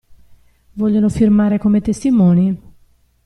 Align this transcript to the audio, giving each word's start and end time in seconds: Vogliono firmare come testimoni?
Vogliono 0.73 1.09
firmare 1.09 1.59
come 1.59 1.79
testimoni? 1.79 2.59